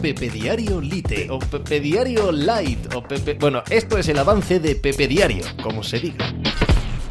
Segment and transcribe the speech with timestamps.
[0.00, 3.34] Pepe Diario Lite o Pepe Diario Light o Pepe...
[3.34, 6.32] Bueno, esto es el avance de Pepe Diario, como se diga.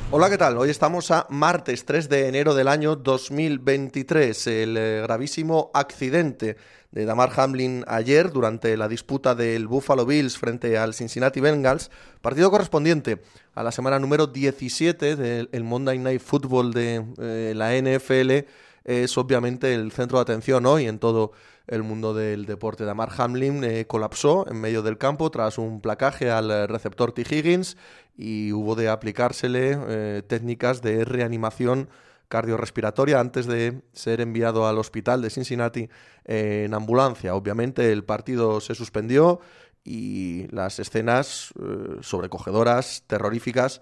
[0.09, 0.57] Hola, ¿qué tal?
[0.57, 4.47] Hoy estamos a martes 3 de enero del año 2023.
[4.47, 6.55] El eh, gravísimo accidente
[6.91, 11.91] de Damar Hamlin ayer durante la disputa del Buffalo Bills frente al Cincinnati Bengals,
[12.21, 13.21] partido correspondiente
[13.53, 18.47] a la semana número 17 del Monday Night Football de eh, la NFL,
[18.87, 21.33] es obviamente el centro de atención hoy en todo
[21.67, 22.85] el mundo del deporte.
[22.85, 27.21] Damar Hamlin eh, colapsó en medio del campo tras un placaje al receptor T.
[27.29, 27.77] Higgins
[28.15, 31.89] y hubo de aplicársele eh, técnicas de reanimación
[32.29, 35.89] cardiorrespiratoria antes de ser enviado al hospital de Cincinnati
[36.25, 37.35] en ambulancia.
[37.35, 39.41] Obviamente el partido se suspendió
[39.83, 43.81] y las escenas eh, sobrecogedoras, terroríficas,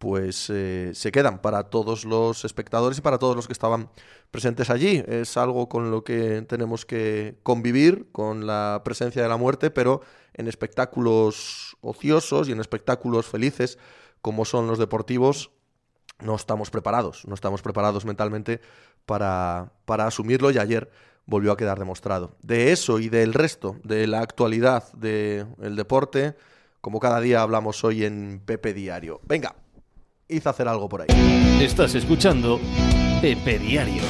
[0.00, 3.90] pues eh, se quedan para todos los espectadores y para todos los que estaban
[4.30, 5.04] presentes allí.
[5.06, 10.00] Es algo con lo que tenemos que convivir, con la presencia de la muerte, pero
[10.32, 13.76] en espectáculos ociosos y en espectáculos felices
[14.22, 15.50] como son los deportivos,
[16.18, 18.62] no estamos preparados, no estamos preparados mentalmente
[19.04, 20.90] para, para asumirlo y ayer
[21.26, 22.38] volvió a quedar demostrado.
[22.40, 26.36] De eso y del resto, de la actualidad del deporte,
[26.80, 29.20] como cada día hablamos hoy en Pepe Diario.
[29.24, 29.56] Venga,
[30.30, 31.60] hizo hacer algo por ahí.
[31.60, 32.60] Estás escuchando
[33.20, 34.02] Pepe Diario.